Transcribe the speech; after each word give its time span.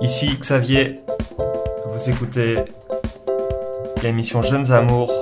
Ici 0.00 0.38
Xavier, 0.40 1.00
vous 1.86 2.08
écoutez 2.08 2.56
l'émission 4.02 4.40
Jeunes 4.40 4.72
Amours. 4.72 5.12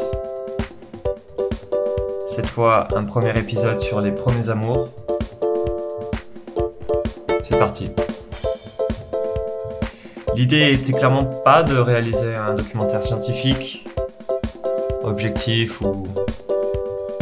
Cette 2.24 2.46
fois, 2.46 2.86
un 2.94 3.02
premier 3.02 3.36
épisode 3.36 3.80
sur 3.80 4.00
les 4.00 4.12
premiers 4.12 4.48
amours. 4.48 4.90
C'est 7.42 7.58
parti. 7.58 7.90
L'idée 10.36 10.72
était 10.72 10.92
clairement 10.92 11.24
pas 11.24 11.64
de 11.64 11.76
réaliser 11.76 12.36
un 12.36 12.54
documentaire 12.54 13.02
scientifique, 13.02 13.84
objectif 15.02 15.80
ou 15.80 16.06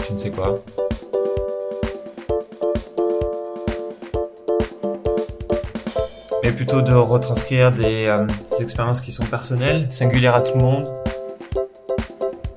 je 0.07 0.13
ne 0.13 0.19
sais 0.19 0.31
quoi. 0.31 0.63
Mais 6.43 6.53
plutôt 6.53 6.83
de 6.83 6.95
retranscrire 6.95 7.71
des, 7.71 8.07
euh, 8.07 8.27
des 8.53 8.63
expériences 8.63 9.01
qui 9.01 9.13
sont 9.13 9.25
personnelles, 9.25 9.87
singulières 9.91 10.35
à 10.35 10.43
tout 10.43 10.57
le 10.57 10.65
monde, 10.65 10.91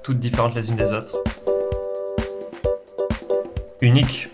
toutes 0.04 0.20
différentes 0.20 0.56
les 0.56 0.70
unes 0.70 0.76
des 0.76 0.92
autres. 0.92 1.18
Uniques. 3.82 4.30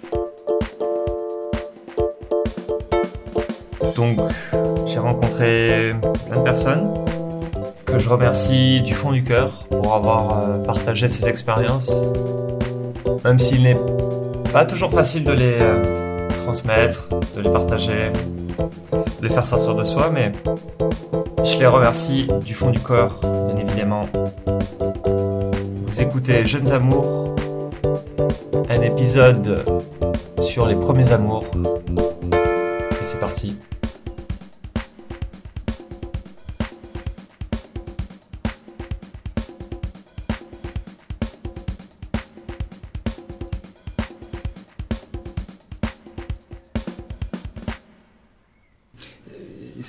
Donc, 3.96 4.18
j'ai 4.86 5.00
rencontré 5.00 5.92
plein 6.28 6.38
de 6.38 6.44
personnes 6.44 6.94
que 7.86 7.98
je 7.98 8.10
remercie 8.10 8.82
du 8.82 8.94
fond 8.94 9.12
du 9.12 9.24
cœur 9.24 9.66
pour 9.70 9.94
avoir 9.94 10.38
euh, 10.38 10.64
partagé 10.64 11.08
ces 11.08 11.28
expériences, 11.28 12.14
même 13.24 13.40
s'il 13.40 13.64
n'est 13.64 13.78
pas 14.54 14.66
toujours 14.66 14.92
facile 14.92 15.24
de 15.24 15.32
les 15.32 15.58
euh, 15.60 16.28
transmettre, 16.44 17.10
de 17.36 17.42
les 17.42 17.50
partager, 17.50 18.12
les 19.22 19.30
faire 19.30 19.46
sortir 19.46 19.76
de 19.76 19.84
soi, 19.84 20.10
mais 20.14 20.32
je 21.44 21.58
les 21.58 21.68
remercie 21.68 22.28
du 22.46 22.54
fond 22.54 22.70
du 22.70 22.80
corps, 22.80 23.20
bien 23.22 23.58
évidemment. 23.58 24.02
Vous 25.86 26.02
écoutez 26.02 26.46
Jeunes 26.46 26.72
Amours, 26.72 27.36
un 28.70 28.82
épisode 28.82 29.64
sur 30.40 30.66
les 30.68 30.76
premiers 30.76 31.12
amours. 31.12 31.46
Et 32.32 33.04
c'est 33.04 33.20
parti. 33.20 33.58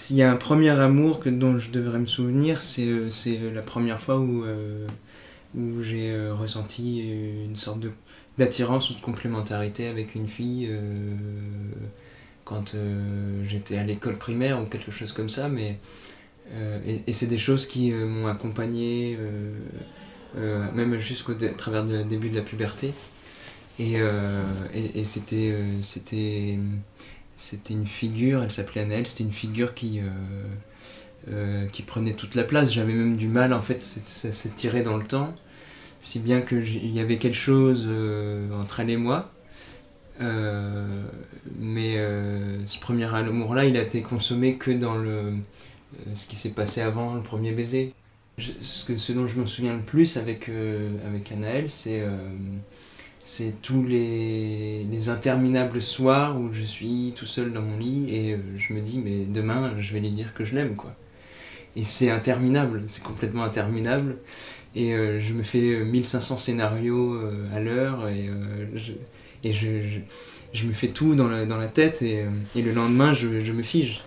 S'il 0.01 0.17
y 0.17 0.23
a 0.23 0.33
un 0.33 0.37
premier 0.37 0.70
amour 0.70 1.20
que, 1.20 1.29
dont 1.29 1.59
je 1.59 1.70
devrais 1.70 1.98
me 1.98 2.06
souvenir, 2.06 2.62
c'est 2.62 2.87
euh, 2.87 3.11
c'est 3.11 3.39
la 3.53 3.61
première 3.61 4.01
fois 4.01 4.19
où, 4.19 4.45
euh, 4.45 4.87
j'ai 5.83 6.11
euh, 6.11 6.33
ressenti 6.34 7.01
une 7.45 7.55
sorte 7.55 7.81
d'attirance 8.39 8.89
ou 8.89 8.95
de 8.95 9.01
complémentarité 9.03 9.89
avec 9.89 10.15
une 10.15 10.27
fille 10.27 10.69
euh, 10.70 10.81
quand 12.47 12.75
euh, 12.75 13.45
j'étais 13.47 13.77
à 13.77 13.84
l'école 13.84 14.17
primaire 14.17 14.62
ou 14.62 14.65
quelque 14.65 14.91
chose 14.91 15.12
comme 15.12 15.29
ça. 15.29 15.51
Mais, 15.51 15.79
euh, 16.53 16.81
et 17.07 17.12
c'est 17.12 17.27
des 17.27 17.39
choses 17.39 17.67
qui 17.67 17.92
euh, 17.92 18.07
m'ont 18.07 18.27
accompagné 18.27 19.19
euh, 19.20 19.53
euh, 20.39 20.73
même 20.73 20.98
jusqu'au 20.98 21.35
travers 21.35 21.85
le 21.85 22.05
début 22.05 22.31
de 22.31 22.37
la 22.37 22.42
puberté. 22.42 22.95
Et, 23.79 24.01
euh, 24.01 24.42
c'était 25.05 25.53
euh, 25.53 25.83
c'était 27.40 27.74
une 27.74 27.86
figure, 27.86 28.42
elle 28.42 28.52
s'appelait 28.52 28.83
Anaëlle, 28.83 29.06
c'était 29.06 29.24
une 29.24 29.33
figure 29.33 29.74
qui, 29.74 30.01
euh, 30.01 30.05
euh, 31.28 31.67
qui 31.68 31.83
prenait 31.83 32.14
toute 32.14 32.34
la 32.34 32.45
place. 32.45 32.73
J'avais 32.73 32.92
même 32.95 33.17
du 33.17 33.28
mal, 33.28 33.52
en 33.52 33.62
fait, 33.62 33.83
ça 33.83 34.33
s'étirait 34.33 34.83
dans 34.83 34.96
le 34.96 35.05
temps, 35.05 35.34
si 36.00 36.20
bien 36.20 36.42
qu'il 36.42 36.95
y 36.95 37.00
avait 37.00 37.18
quelque 37.18 37.36
chose 37.36 37.86
euh, 37.89 38.52
entre 38.61 38.80
elle 38.80 38.90
et 38.90 38.96
moi. 38.96 39.33
Mais 41.58 41.96
ce 42.67 42.79
premier 42.79 43.12
amour-là, 43.14 43.64
il 43.67 43.77
a 43.77 43.83
été 43.83 44.02
consommé 44.02 44.56
que 44.56 44.70
dans 44.70 44.96
le, 44.96 45.34
ce 46.14 46.27
qui 46.27 46.36
s'est 46.36 46.50
passé 46.50 46.80
avant 46.83 47.14
le 47.14 47.23
premier 47.23 47.52
baiser. 47.52 47.95
Je- 48.39 48.52
ce, 48.62 48.84
que, 48.86 48.96
ce 48.96 49.12
dont 49.12 49.29
je 49.29 49.36
me 49.40 49.46
souviens 49.46 49.74
le 49.74 49.83
plus 49.83 50.17
avec, 50.17 50.50
avec 51.06 51.33
Anaëlle, 51.33 51.70
c'est 51.70 52.02
c'est 53.23 53.61
tous 53.63 53.85
les, 53.85 54.85
les 54.85 55.08
interminables 55.08 55.83
soirs 55.83 56.41
où 56.41 56.53
je 56.53 56.63
suis 56.63 57.13
tout 57.17 57.27
seul 57.27 57.53
dans 57.53 57.63
mon 57.63 57.79
lit 57.79 58.07
et 58.08 58.33
euh, 58.33 58.39
je 58.58 58.73
me 58.73 58.81
dis 58.81 58.98
mais 58.98 59.25
demain 59.27 59.73
je 59.79 59.92
vais 59.92 60.01
lui 60.01 60.11
dire 60.11 60.33
que 60.35 60.45
je 60.45 60.55
l'aime 60.55 60.75
quoi. 60.75 60.95
Et 61.77 61.85
c'est 61.85 62.11
interminable, 62.11 62.85
c'est 62.89 63.03
complètement 63.03 63.45
interminable. 63.45 64.17
Et 64.75 64.95
euh, 64.95 65.20
je 65.20 65.35
me 65.35 65.42
fais 65.42 65.75
euh, 65.75 65.85
1500 65.85 66.39
scénarios 66.39 67.14
euh, 67.14 67.48
à 67.55 67.61
l'heure 67.61 68.09
et, 68.09 68.29
je, 68.77 68.92
et 69.42 69.53
je, 69.53 70.67
me 70.67 70.73
fais 70.73 70.89
tout 70.89 71.14
dans 71.14 71.29
la, 71.29 71.67
tête 71.67 72.03
et, 72.03 72.25
le 72.55 72.73
lendemain 72.73 73.13
je, 73.13 73.41
je 73.41 73.53
me 73.53 73.63
fige. 73.63 74.03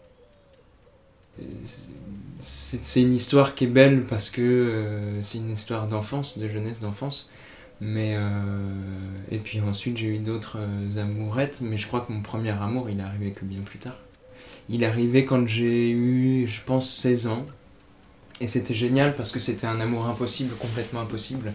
C'est 2.40 3.02
une 3.02 3.13
histoire 3.13 3.56
qui 3.56 3.66
est 3.66 3.68
belle 3.68 4.03
parce 4.03 4.29
que 4.29 5.18
c'est 5.22 5.38
une 5.38 5.52
histoire 5.52 5.88
d'enfance, 5.88 6.38
de 6.38 6.47
jeunesse, 6.47 6.79
d'enfance. 6.79 7.29
Mais 7.81 8.16
euh, 8.16 8.57
et 9.31 9.39
puis 9.39 9.59
ensuite 9.59 9.97
j'ai 9.97 10.16
eu 10.16 10.19
d'autres 10.19 10.57
euh, 10.59 11.01
amourettes, 11.01 11.59
mais 11.61 11.78
je 11.78 11.88
crois 11.88 12.01
que 12.01 12.11
mon 12.13 12.22
premier 12.22 12.51
amour 12.51 12.89
il 12.89 13.00
est 13.00 13.03
arrivé 13.03 13.31
que 13.31 13.44
bien 13.45 13.61
plus 13.61 13.79
tard. 13.79 13.97
Il 14.69 14.84
est 14.84 14.85
arrivé 14.85 15.25
quand 15.25 15.47
j'ai 15.47 15.91
eu, 15.91 16.47
je 16.47 16.61
pense, 16.66 16.89
16 16.89 17.28
ans. 17.28 17.45
Et 18.41 18.47
c'était 18.47 18.73
génial 18.73 19.16
parce 19.16 19.31
que 19.31 19.39
c'était 19.39 19.67
un 19.67 19.79
amour 19.79 20.07
impossible, 20.07 20.56
complètement 20.56 21.01
impossible. 21.01 21.53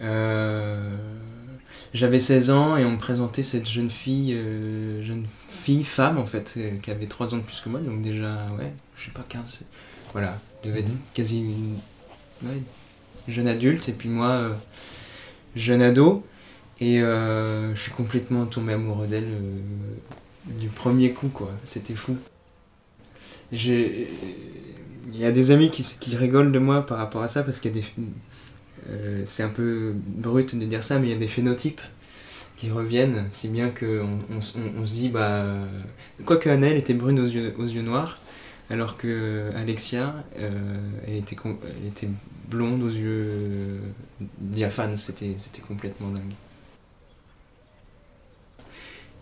Euh, 0.00 0.90
J'avais 1.94 2.20
16 2.20 2.50
ans 2.50 2.76
et 2.76 2.84
on 2.84 2.92
me 2.92 2.98
présentait 2.98 3.42
cette 3.42 3.68
jeune 3.68 3.90
fille, 3.90 4.34
euh, 4.34 5.04
jeune 5.04 5.26
fille, 5.62 5.84
femme 5.84 6.18
en 6.18 6.26
fait, 6.26 6.54
euh, 6.56 6.76
qui 6.76 6.90
avait 6.90 7.06
3 7.06 7.34
ans 7.34 7.38
de 7.38 7.42
plus 7.42 7.60
que 7.60 7.68
moi, 7.68 7.80
donc 7.80 8.00
déjà, 8.00 8.46
ouais, 8.58 8.72
je 8.96 9.06
sais 9.06 9.10
pas, 9.10 9.24
15. 9.28 9.66
Voilà, 10.12 10.38
devait 10.64 10.80
être 10.80 10.90
quasi 11.14 11.40
une 11.40 11.76
ouais, 12.44 12.62
jeune 13.28 13.48
adulte. 13.48 13.88
Et 13.88 13.92
puis 13.92 14.08
moi, 14.08 14.56
jeune 15.56 15.82
ado. 15.82 16.24
Et 16.80 17.00
euh, 17.00 17.74
je 17.74 17.80
suis 17.80 17.92
complètement 17.92 18.46
tombé 18.46 18.72
amoureux 18.72 19.06
d'elle 19.06 19.24
euh, 19.24 19.58
du 20.60 20.68
premier 20.68 21.12
coup, 21.12 21.28
quoi. 21.28 21.50
C'était 21.64 21.94
fou. 21.94 22.16
J'ai- 23.52 24.08
Il 25.10 25.16
y 25.18 25.24
a 25.26 25.32
des 25.32 25.50
amis 25.50 25.70
qui, 25.70 25.82
qui 26.00 26.16
rigolent 26.16 26.52
de 26.52 26.58
moi 26.58 26.86
par 26.86 26.98
rapport 26.98 27.22
à 27.22 27.28
ça 27.28 27.42
parce 27.42 27.60
qu'il 27.60 27.76
y 27.76 27.78
a 27.78 27.82
des. 27.82 27.86
euh, 28.88 29.22
c'est 29.26 29.42
un 29.42 29.48
peu 29.50 29.92
brut 29.96 30.54
de 30.56 30.64
dire 30.66 30.84
ça, 30.84 30.98
mais 30.98 31.08
il 31.08 31.10
y 31.12 31.14
a 31.14 31.18
des 31.18 31.28
phénotypes 31.28 31.80
qui 32.56 32.70
reviennent, 32.70 33.26
si 33.32 33.48
bien 33.48 33.70
qu'on 33.70 34.18
on, 34.30 34.40
se 34.40 34.94
dit, 34.94 35.08
bah. 35.08 35.44
Quoique 36.24 36.48
Annelle 36.48 36.76
était 36.76 36.94
brune 36.94 37.18
aux 37.20 37.26
yeux, 37.26 37.54
aux 37.58 37.64
yeux 37.66 37.82
noirs, 37.82 38.18
alors 38.70 38.96
que 38.96 39.50
Alexia, 39.56 40.14
elle, 40.36 41.16
était, 41.16 41.36
elle 41.64 41.88
était 41.88 42.08
blonde 42.52 42.82
aux 42.82 42.90
yeux 42.90 43.24
euh, 43.26 43.78
diaphanes, 44.38 44.96
c'était 44.96 45.36
complètement 45.66 46.08
dingue. 46.08 46.34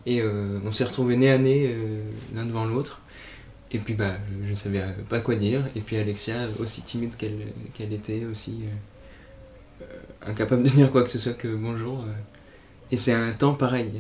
Et 0.06 0.20
euh, 0.20 0.58
on 0.64 0.72
s'est 0.72 0.84
retrouvés 0.84 1.16
nez 1.16 1.30
à 1.30 1.38
nez, 1.38 1.66
euh, 1.66 2.02
l'un 2.34 2.44
devant 2.44 2.64
l'autre. 2.64 3.00
Et 3.72 3.78
puis 3.78 3.94
bah, 3.94 4.16
je 4.48 4.54
savais 4.54 4.82
pas 5.08 5.20
quoi 5.20 5.36
dire. 5.36 5.62
Et 5.76 5.80
puis 5.80 5.96
Alexia, 5.96 6.48
aussi 6.58 6.82
timide 6.82 7.14
qu'elle 7.16 7.92
était, 7.92 8.24
aussi 8.24 8.64
incapable 10.26 10.64
de 10.64 10.68
dire 10.74 10.90
quoi 10.90 11.04
que 11.04 11.10
ce 11.10 11.18
soit 11.18 11.34
que 11.34 11.48
bonjour. 11.48 12.04
Et 12.90 12.96
c'est 12.96 13.12
un 13.12 13.30
temps 13.30 13.54
pareil. 13.54 13.92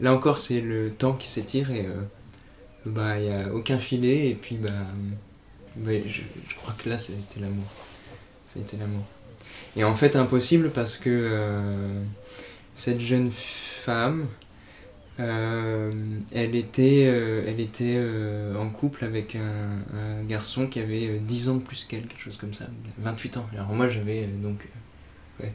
Là 0.00 0.12
encore, 0.12 0.36
c'est 0.36 0.60
le 0.60 0.90
temps 0.90 1.14
qui 1.14 1.28
s'étire 1.28 1.70
et 1.70 1.86
bah 2.84 3.18
il 3.18 3.26
y 3.26 3.32
a 3.32 3.54
aucun 3.54 3.78
filet. 3.78 4.28
Et 4.28 4.34
puis 4.34 4.56
bah, 4.56 4.70
bah, 5.76 5.90
je 6.06 6.54
crois 6.56 6.74
que 6.78 6.88
là, 6.88 6.98
c'était 6.98 7.40
l'amour. 7.40 7.64
Ça 8.54 8.60
a 8.60 8.62
été 8.62 8.76
l'amour. 8.76 9.02
Et 9.76 9.82
en 9.82 9.96
fait, 9.96 10.14
impossible 10.14 10.70
parce 10.70 10.96
que 10.96 11.10
euh, 11.10 12.02
cette 12.76 13.00
jeune 13.00 13.32
femme, 13.32 14.28
euh, 15.20 15.92
elle 16.34 16.56
était, 16.56 17.04
euh, 17.06 17.44
elle 17.46 17.60
était 17.60 18.00
en 18.58 18.68
couple 18.68 19.04
avec 19.04 19.36
un, 19.36 20.24
garçon 20.24 20.66
qui 20.66 20.80
avait 20.80 21.08
euh, 21.08 21.18
10 21.20 21.48
ans 21.50 21.54
de 21.56 21.62
plus 21.62 21.84
qu'elle, 21.84 22.06
quelque 22.06 22.20
chose 22.20 22.36
comme 22.36 22.54
ça, 22.54 22.66
28 22.98 23.36
ans. 23.36 23.46
Alors 23.52 23.68
moi 23.68 23.88
j'avais 23.88 24.26
donc, 24.42 24.66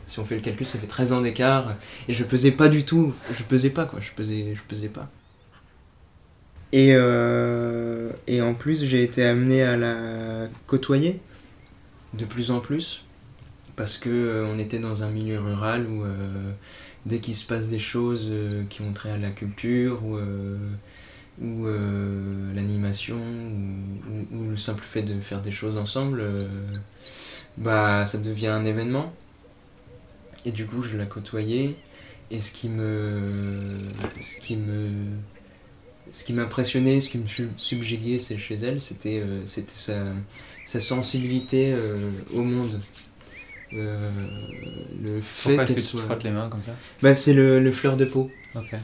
si 0.06 0.20
on 0.20 0.26
fait 0.26 0.36
le 0.36 0.42
calcul, 0.42 0.66
ça 0.66 0.78
fait 0.78 0.88
13 0.88 1.14
ans 1.14 1.22
d'écart, 1.22 1.76
et 2.08 2.14
je 2.14 2.24
pesais 2.24 2.52
pas 2.52 2.70
du 2.70 2.86
tout, 2.86 3.14
je 3.34 3.44
pesais 3.44 3.70
pas 3.70 3.86
quoi, 3.86 4.00
je 4.00 4.12
pesais, 4.12 4.54
je 4.56 4.62
pesais 4.62 4.90
pas. 4.90 5.10
Et, 6.72 6.90
et 8.28 8.42
en 8.42 8.54
plus 8.54 8.86
j'ai 8.86 9.04
été 9.04 9.26
amené 9.26 9.64
à 9.64 9.76
la 9.76 10.48
côtoyer 10.68 11.20
de 12.14 12.26
plus 12.26 12.52
en 12.52 12.60
plus, 12.60 13.04
parce 13.76 13.98
que 13.98 14.10
euh, 14.10 14.46
on 14.48 14.60
était 14.60 14.80
dans 14.80 15.04
un 15.04 15.10
milieu 15.10 15.40
rural 15.40 15.88
où 15.88 16.04
euh, 16.04 16.52
dès 17.06 17.20
qu'il 17.20 17.36
se 17.36 17.46
passe 17.46 17.70
des 17.70 17.80
choses 17.80 18.28
euh, 18.30 18.66
qui 18.66 18.82
ont 18.82 18.94
trait 18.94 19.12
à 19.12 19.18
la 19.18 19.32
culture 19.32 20.04
ou, 20.04 20.18
ou 21.42 21.66
l'animation, 22.54 23.22
ou, 24.32 24.50
le 24.50 24.58
simple 24.58 24.84
fait 24.84 25.04
de 25.04 25.20
faire 25.22 25.42
des 25.42 25.52
choses 25.52 25.78
ensemble, 25.78 26.50
bah 27.60 28.06
ça 28.06 28.18
devient 28.18 28.48
un 28.48 28.66
événement. 28.66 29.14
Et 30.46 30.52
du 30.52 30.66
coup, 30.66 30.84
je 30.84 30.98
la 30.98 31.06
côtoyais. 31.06 31.76
Et 32.32 32.42
ce 32.42 32.52
qui 32.52 32.70
me. 32.70 33.32
Ce 34.22 34.40
qui 34.42 34.58
me. 34.58 34.92
Ce 36.12 36.24
qui 36.24 36.34
m'impressionnait, 36.34 37.02
ce 37.02 37.10
qui 37.10 37.18
me 37.18 37.50
subjuguait 37.58 38.18
chez 38.18 38.56
elle, 38.56 38.82
c'était 38.82 39.20
euh, 39.20 39.46
sa, 39.46 40.14
sa 40.66 40.80
sensibilité 40.80 41.72
euh, 41.74 42.10
au 42.34 42.44
monde. 42.44 42.80
Euh, 43.74 44.10
le 45.00 45.22
fait 45.22 45.56
Pourquoi 45.56 45.64
est-ce 45.76 45.96
que 45.96 46.18
tu 46.18 46.28
les 46.28 46.34
mains 46.34 46.50
comme 46.50 46.64
ça? 46.64 46.74
Bah, 47.04 47.16
C'est 47.16 47.34
le, 47.34 47.60
le, 47.60 47.72
fleur 47.72 47.98
de 47.98 48.06
peau. 48.06 48.32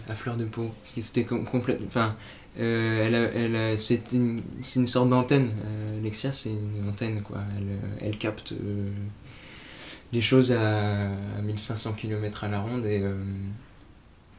La 0.07 0.16
fleur 0.16 0.38
de 0.38 0.45
peau. 0.45 0.74
C'était 0.83 1.24
complètement. 1.24 1.88
Enfin, 1.88 2.16
elle 2.57 3.16
elle 3.16 3.80
c'est 3.80 4.12
une, 4.13 4.44
une, 4.75 4.88
sorte 4.88 5.10
d'antenne. 5.10 5.50
Lexia, 6.04 6.31
c'est 6.31 6.50
une 6.50 6.88
antenne, 6.88 7.22
quoi. 7.22 7.39
Elle, 7.57 8.07
elle 8.07 8.18
capte 8.18 8.54
les 10.16 10.22
choses 10.22 10.51
à, 10.51 11.10
1500 11.44 11.94
km 11.94 12.44
à 12.45 12.48
la 12.48 12.60
ronde 12.62 12.86
et, 12.86 13.01
euh, 13.01 13.24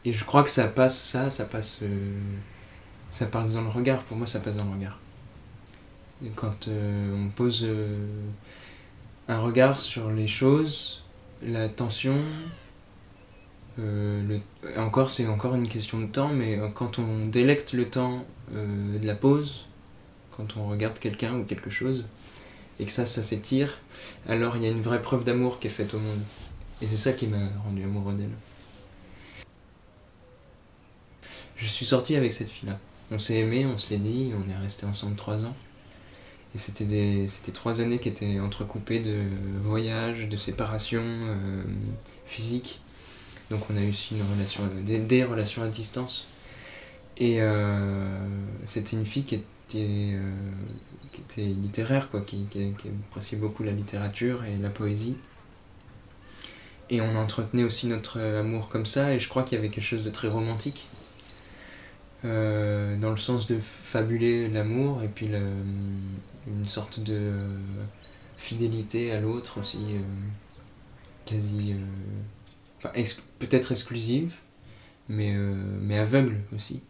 et 0.05 0.13
je 0.13 0.25
crois 0.25 0.43
que 0.43 0.51
ça 0.51 0.69
passe 0.69 0.99
ça, 0.99 1.31
ça 1.31 1.45
passe, 1.45 1.81
euh, 1.83 2.19
ça 3.11 3.27
passe 3.27 3.53
dans 3.55 3.63
le 3.63 3.69
regard, 3.69 4.03
pour 4.05 4.17
moi 4.17 4.27
ça 4.27 4.41
passe 4.41 4.55
dans 4.57 4.65
le 4.65 4.73
regard. 4.73 4.99
Et 6.25 6.31
quand 6.35 6.69
euh, 6.69 7.27
on 7.27 7.29
pose 7.31 7.67
un 9.29 9.39
regard 9.39 9.81
sur 9.81 10.11
les 10.11 10.29
choses, 10.29 11.05
la 11.43 11.69
tension, 11.69 12.19
le, 13.79 14.41
encore 14.79 15.11
c'est 15.11 15.27
encore 15.27 15.55
une 15.55 15.69
question 15.69 16.01
de 16.01 16.07
temps, 16.07 16.29
mais 16.29 16.59
quand 16.75 16.99
on 16.99 17.27
délecte 17.27 17.73
le 17.73 17.89
temps 17.89 18.25
de 18.53 19.07
la 19.07 19.15
pause, 19.15 19.67
quand 20.37 20.57
on 20.57 20.69
regarde 20.69 20.99
quelqu'un 20.99 21.35
ou 21.37 21.45
quelque 21.45 21.71
chose, 21.71 22.07
et 22.79 22.85
que 22.85 22.91
ça, 22.91 23.07
ça 23.07 23.23
s'étire, 23.23 23.79
alors 24.29 24.57
il 24.57 24.63
y 24.63 24.67
a 24.67 24.69
une 24.71 24.83
vraie 24.83 25.01
preuve 25.01 25.25
d'amour 25.25 25.59
qui 25.59 25.67
est 25.67 25.71
faite 25.71 25.95
au 25.95 25.99
monde. 25.99 26.21
Et 26.83 26.87
c'est 26.87 26.97
ça 26.97 27.13
qui 27.13 27.27
m'a 27.27 27.49
rendu 27.65 27.83
amoureux 27.83 28.15
d'elle. 28.15 28.29
Je 31.57 31.67
suis 31.67 31.87
sorti 31.87 32.17
avec 32.17 32.35
cette 32.35 32.51
fille-là. 32.51 32.79
On 33.11 33.19
s'est 33.19 33.37
aimé, 33.37 33.67
on 33.67 33.79
se 33.79 33.91
l'est 33.91 33.99
dit, 33.99 34.33
on 34.35 34.51
est 34.51 34.57
resté 34.57 34.85
ensemble 34.85 35.17
trois 35.17 35.45
ans. 35.45 35.55
Et 36.55 36.59
c'était 36.59 36.85
des, 36.85 37.29
c'était 37.29 37.53
trois 37.53 37.81
années 37.81 37.99
qui 37.99 38.09
étaient 38.09 38.41
entrecoupées 38.41 39.01
de 39.01 39.23
voyages, 39.63 40.29
de 40.29 40.37
séparations 40.37 41.05
euh, 41.05 41.63
physiques. 42.25 42.81
Donc 43.51 43.61
on 43.71 43.77
a 43.77 43.81
eu 43.81 43.91
aussi 43.91 44.17
une 44.17 44.23
relation, 44.35 44.63
des, 44.85 45.25
relations 45.25 45.63
à 45.63 45.69
distance. 45.69 46.27
Et 47.19 47.41
euh, 47.41 48.19
c'était 48.65 48.97
une 48.97 49.07
fille 49.07 49.25
qui 49.25 49.37
était 49.37 50.15
euh, 50.15 50.51
qui 51.13 51.21
était 51.23 51.49
littéraire, 51.49 52.11
quoi, 52.11 52.21
qui, 52.21 52.47
qui, 52.51 52.75
appréciait 53.11 53.39
beaucoup 53.39 53.63
la 53.63 53.73
littérature 53.73 54.45
et 54.45 54.57
la 54.57 54.71
poésie. 54.71 55.17
Et 56.91 57.01
on 57.01 57.17
entretenait 57.17 57.65
aussi 57.65 57.87
notre 57.87 58.21
amour 58.21 58.69
comme 58.69 58.87
ça, 58.87 59.13
et 59.13 59.19
je 59.19 59.29
crois 59.29 59.43
qu'il 59.43 59.57
y 59.57 59.59
avait 59.59 59.71
quelque 59.71 59.85
chose 59.85 60.05
de 60.05 60.11
très 60.11 60.29
romantique, 60.29 60.87
euh, 62.25 62.97
dans 62.97 63.11
le 63.11 63.17
sens 63.17 63.47
de 63.47 63.59
fabuler 63.59 64.49
l'amour, 64.49 65.03
et 65.03 65.09
puis 65.09 65.29
une 66.47 66.69
sorte 66.69 67.01
de 67.01 67.53
fidélité 68.37 69.13
à 69.13 69.21
l'autre 69.21 69.61
aussi, 69.61 69.79
euh, 69.79 70.01
quasi. 71.25 71.75
Euh, 71.75 73.05
peut-être 73.39 73.73
exclusive, 73.73 74.35
mais, 75.09 75.35
mais 75.35 75.99
aveugle 75.99 76.41
aussi. 76.55 76.83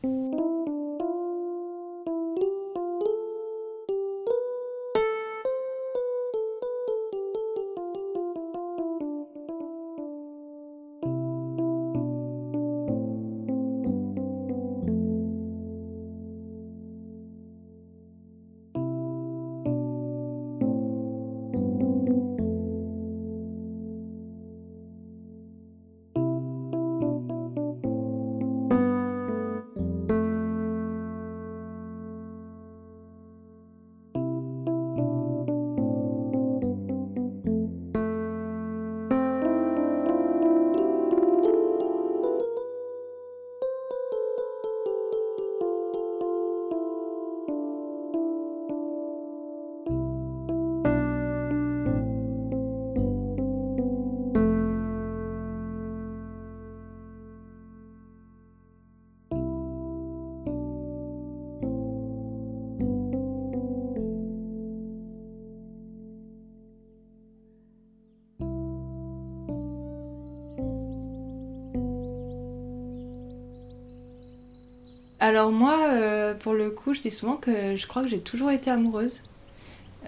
Alors 75.27 75.51
moi, 75.51 75.89
euh, 75.89 76.35
pour 76.35 76.55
le 76.55 76.71
coup, 76.71 76.95
je 76.95 77.01
dis 77.01 77.11
souvent 77.11 77.35
que 77.35 77.75
je 77.75 77.87
crois 77.89 78.03
que 78.03 78.09
j'ai 78.09 78.21
toujours 78.21 78.53
été 78.53 78.71
amoureuse. 78.71 79.25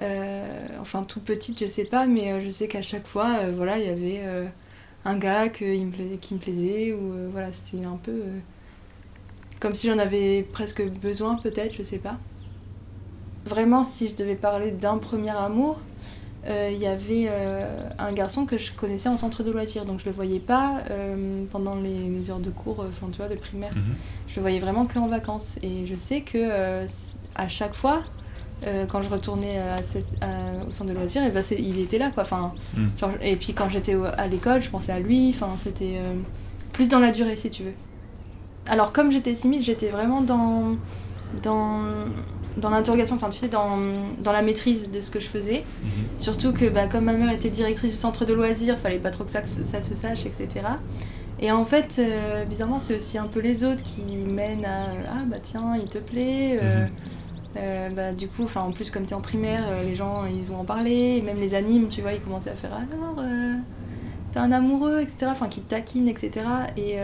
Euh, 0.01 0.69
enfin, 0.81 1.03
tout 1.03 1.19
petite, 1.19 1.59
je 1.59 1.67
sais 1.67 1.87
pas, 1.87 2.07
mais 2.07 2.31
euh, 2.31 2.41
je 2.41 2.49
sais 2.51 2.69
qu'à 2.69 2.83
chaque 2.83 3.05
fois, 3.05 3.51
voilà, 3.57 3.79
il 3.79 3.87
y 3.87 3.89
avait 3.89 4.23
un 5.05 5.17
gars 5.17 5.49
qui 5.49 5.65
me 5.65 6.39
plaisait, 6.39 6.93
ou 6.93 7.33
voilà, 7.33 7.53
c'était 7.53 7.85
un 7.85 7.97
peu 7.97 8.23
comme 9.59 9.75
si 9.75 9.89
j'en 9.89 9.99
avais 9.99 10.45
presque 10.53 10.89
besoin, 10.89 11.35
peut-être, 11.35 11.75
je 11.75 11.83
sais 11.83 11.99
pas. 11.99 12.17
Vraiment, 13.45 13.83
si 13.83 14.11
je 14.11 14.15
devais 14.15 14.37
parler 14.37 14.71
d'un 14.71 14.99
premier 14.99 15.31
amour, 15.31 15.81
il 16.49 16.79
y 16.79 16.87
avait 16.87 17.27
euh, 17.29 17.69
un 17.99 18.13
garçon 18.13 18.47
que 18.47 18.57
je 18.57 18.73
connaissais 18.73 19.09
en 19.09 19.17
centre 19.17 19.43
de 19.43 19.51
loisirs, 19.51 19.85
donc 19.85 20.01
je 20.01 20.07
le 20.07 20.13
voyais 20.13 20.41
pas 20.41 20.81
euh, 20.91 21.45
pendant 21.51 21.77
les, 21.77 22.31
heures 22.31 22.39
de 22.39 22.51
cours, 22.51 22.85
enfin 22.89 23.09
tu 23.13 23.19
vois, 23.19 23.29
de 23.29 23.35
primaire. 23.35 23.75
Mhm. 23.75 23.95
Je 24.29 24.37
le 24.37 24.41
voyais 24.41 24.61
vraiment 24.61 24.87
qu'en 24.87 25.09
vacances. 25.09 25.57
Et 25.63 25.87
je 25.87 25.95
sais 25.95 26.23
que 26.23 26.87
à 27.35 27.49
chaque 27.49 27.75
fois, 27.75 28.03
quand 28.89 29.03
je 29.03 29.09
retournais 29.09 29.59
à 29.59 29.79
au 30.67 30.73
centre 30.73 30.91
de 30.91 30.95
loisirs, 30.95 31.23
et 31.25 31.31
ben 31.31 31.45
il 31.59 31.81
était 31.81 31.99
là 31.99 32.11
quoi. 32.11 32.25
Enfin, 32.25 32.53
mhm. 32.77 32.91
et 33.23 33.37
puis 33.37 33.53
quand 33.55 33.69
j'étais 33.69 33.97
à 34.17 34.27
l'école, 34.27 34.63
je 34.63 34.71
pensais 34.71 34.93
à 34.93 35.01
lui. 35.01 35.31
Enfin, 35.31 35.51
c'était 35.57 35.99
plus 36.73 36.89
dans 36.89 37.01
la 37.01 37.11
durée 37.11 37.37
si 37.37 37.51
tu 37.51 37.63
veux. 37.63 37.75
Alors 38.67 38.93
comme 38.93 39.13
j'étais 39.13 39.33
timide, 39.33 39.63
j'étais 39.63 39.89
vraiment 39.89 40.21
dans 40.21 40.77
dans 41.43 41.83
dans 42.59 42.71
l'interrogation, 42.71 43.17
enfin 43.17 43.31
tu 43.31 43.39
sais, 43.39 43.49
dans, 43.49 43.79
dans, 44.19 44.33
la 44.33 44.43
maîtrise 44.43 44.91
de 44.91 45.01
ce 45.01 45.11
que 45.11 45.21
je 45.21 45.27
faisais. 45.27 45.65
Mhm. 45.83 45.91
Surtout 46.19 46.53
que 46.53 46.69
bah, 46.69 46.87
comme 46.87 47.05
ma 47.05 47.15
mère 47.15 47.33
était 47.33 47.51
directrice 47.51 47.93
du 47.93 47.99
centre 47.99 48.25
de 48.25 48.35
loisirs, 48.35 48.79
fallait 48.79 48.99
pas 48.99 49.11
trop 49.11 49.25
que 49.25 49.31
ça, 49.31 49.43
ça 49.45 49.81
se 49.81 49.95
sache, 49.95 50.27
etc. 50.27 50.61
Et 51.41 51.53
en 51.53 51.65
fait, 51.65 51.97
euh, 51.99 52.45
bizarrement, 52.45 52.79
c'est 52.79 52.97
aussi 52.97 53.17
un 53.17 53.27
peu 53.27 53.41
les 53.41 53.63
autres 53.63 53.85
qui 53.85 54.03
mènent 54.03 54.65
à 54.65 54.87
Ah 55.09 55.25
bah 55.27 55.37
tiens, 55.41 55.77
il 55.77 55.89
te 55.89 55.99
plaît. 55.99 56.59
Euh, 56.61 56.85
mhm. 56.85 56.91
euh, 57.59 57.89
bah, 57.91 58.13
du 58.13 58.29
coup, 58.29 58.47
en 58.57 58.73
plus, 58.73 58.91
comme 58.91 59.05
tu 59.05 59.11
es 59.11 59.15
en 59.15 59.21
primaire, 59.21 59.65
les 59.85 59.95
gens 59.95 60.27
ils 60.27 60.45
vont 60.45 60.61
en 60.61 60.65
parler. 60.65 61.23
même 61.23 61.41
les 61.41 61.55
animes, 61.55 61.89
tu 61.89 62.03
vois, 62.03 62.13
ils 62.13 62.21
commençaient 62.21 62.51
à 62.51 62.55
faire 62.55 62.73
Alors, 62.75 63.25
t'es 64.33 64.41
un 64.41 64.53
amoureux, 64.53 65.01
etc. 65.01 65.27
Enfin, 65.31 65.49
qui 65.49 65.61
te 65.61 65.71
taquinent, 65.71 66.09
etc. 66.09 66.45
Et 66.77 66.97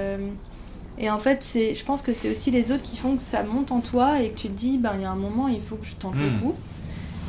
et 0.98 1.10
en 1.10 1.18
fait, 1.18 1.38
c'est, 1.42 1.74
je 1.74 1.84
pense 1.84 2.02
que 2.02 2.12
c'est 2.12 2.30
aussi 2.30 2.50
les 2.50 2.70
autres 2.70 2.82
qui 2.82 2.96
font 2.96 3.16
que 3.16 3.22
ça 3.22 3.42
monte 3.42 3.72
en 3.72 3.80
toi 3.80 4.22
et 4.22 4.30
que 4.30 4.36
tu 4.36 4.48
te 4.48 4.52
dis, 4.52 4.78
ben, 4.78 4.92
il 4.94 5.02
y 5.02 5.04
a 5.04 5.10
un 5.10 5.16
moment, 5.16 5.48
il 5.48 5.60
faut 5.60 5.76
que 5.76 5.86
je 5.86 5.94
tente 5.94 6.14
le 6.14 6.30
hmm. 6.30 6.40
coup. 6.40 6.54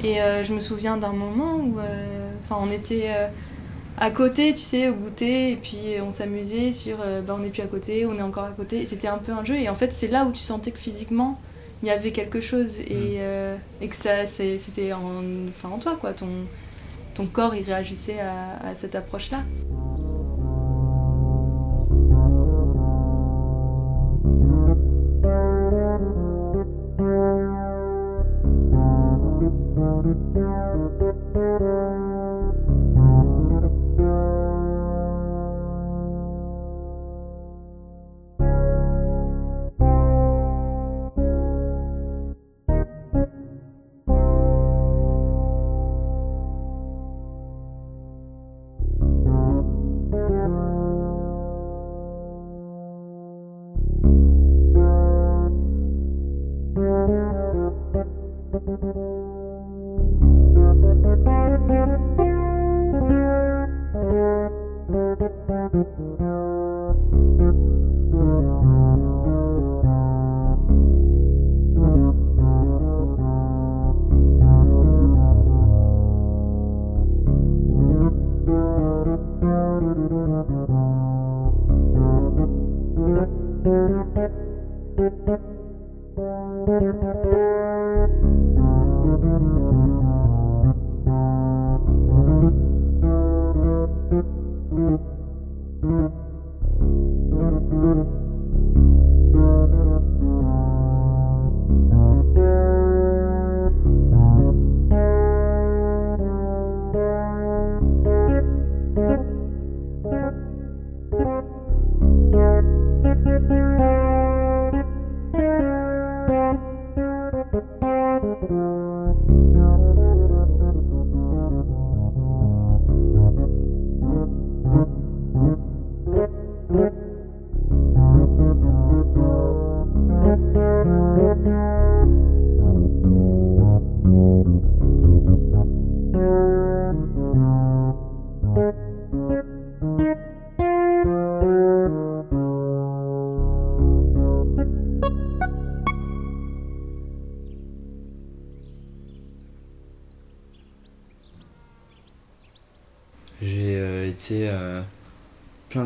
Et 0.04 0.22
euh, 0.22 0.44
je 0.44 0.54
me 0.54 0.60
souviens 0.60 0.98
d'un 0.98 1.14
moment 1.14 1.56
où 1.56 1.80
euh, 1.80 2.30
enfin 2.44 2.62
on 2.62 2.70
était 2.70 3.06
euh, 3.08 3.28
à 3.98 4.12
côté, 4.12 4.54
tu 4.54 4.62
sais, 4.62 4.90
au 4.90 4.94
goûter, 4.94 5.54
et 5.54 5.56
puis 5.56 5.80
on 6.06 6.12
s'amusait 6.12 6.72
sur 6.72 6.98
ben, 6.98 7.34
on 7.34 7.40
n'est 7.40 7.50
plus 7.50 7.62
à 7.62 7.68
côté, 7.68 8.06
on 8.06 8.18
est 8.18 8.22
encore 8.22 8.44
à 8.44 8.52
côté. 8.52 8.82
Et 8.82 8.86
c'était 8.86 9.08
un 9.08 9.18
peu 9.18 9.32
un 9.32 9.44
jeu. 9.44 9.56
Et 9.56 9.70
en 9.70 9.76
fait, 9.76 9.94
c'est 9.94 10.10
là 10.10 10.26
où 10.26 10.32
tu 10.32 10.42
sentais 10.42 10.72
que 10.72 10.78
physiquement, 10.78 11.36
il 11.82 11.88
y 11.88 11.92
avait 11.92 12.12
quelque 12.12 12.42
chose 12.42 12.78
et, 12.80 13.20
hmm. 13.20 13.58
et 13.82 13.88
que 13.88 13.96
ça, 13.96 14.28
c'était 14.28 14.94
en, 14.94 15.24
enfin, 15.50 15.70
en 15.70 15.80
toi, 15.80 15.98
quoi. 16.00 16.14
Ton, 16.14 16.28
ton 17.16 17.26
corps, 17.26 17.56
il 17.56 17.64
réagissait 17.64 18.20
à, 18.20 18.58
à 18.68 18.76
cette 18.76 18.96
approche-là. 65.52 65.76
J'ai 65.76 66.55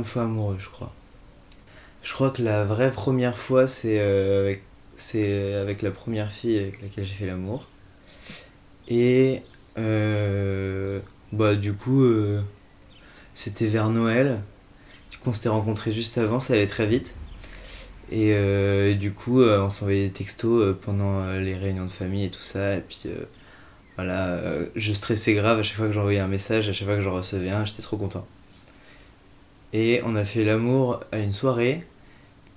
fois 0.10 0.24
amoureux, 0.24 0.58
je 0.60 0.70
crois. 0.70 0.94
Je 2.04 2.14
crois 2.14 2.30
que 2.32 2.42
la 2.42 2.66
vraie 2.66 2.92
première 2.92 3.38
fois, 3.38 3.68
c'est 3.68 4.00
euh, 4.00 4.42
avec, 4.42 4.64
c'est 4.96 5.54
avec 5.54 5.82
la 5.82 5.92
première 5.92 6.32
fille 6.32 6.58
avec 6.58 6.82
laquelle 6.82 7.06
j'ai 7.06 7.14
fait 7.14 7.26
l'amour. 7.26 7.68
Et 8.88 9.42
euh, 9.78 11.00
bah, 11.32 11.56
du 11.56 11.74
coup, 11.74 12.04
euh, 12.04 12.42
c'était 13.34 13.68
vers 13.68 13.90
Noël. 13.90 14.42
Du 15.12 15.18
coup, 15.18 15.30
on 15.30 15.34
s'était 15.34 15.50
rencontrés 15.50 15.92
juste 15.92 16.18
avant, 16.18 16.40
ça 16.40 16.54
allait 16.54 16.68
très 16.68 16.88
vite. 16.88 17.14
Et 18.12 18.96
du 18.96 19.12
coup, 19.12 19.44
on 19.44 19.70
s'envoyait 19.70 20.06
des 20.06 20.12
textos 20.12 20.76
pendant 20.82 21.32
les 21.34 21.56
réunions 21.56 21.86
de 21.86 21.92
famille 21.92 22.26
et 22.26 22.32
tout 22.32 22.42
ça. 22.42 22.76
Et 22.78 22.82
puis 22.82 23.04
voilà, 23.96 24.40
je 24.76 24.94
stressais 24.94 25.36
grave 25.36 25.60
à 25.60 25.64
chaque 25.64 25.78
fois 25.78 25.86
que 25.86 25.92
j'envoyais 25.92 26.20
un 26.20 26.28
message, 26.28 26.70
à 26.70 26.74
chaque 26.74 26.88
fois 26.88 26.96
que 26.96 27.04
j'en 27.04 27.14
recevais 27.14 27.52
un, 27.52 27.66
j'étais 27.66 27.84
trop 27.84 27.98
content. 27.98 28.26
Et 29.74 30.02
on 30.06 30.16
a 30.16 30.26
fait 30.26 30.44
l'amour 30.44 31.02
à 31.12 31.20
une 31.20 31.34
soirée. 31.34 31.84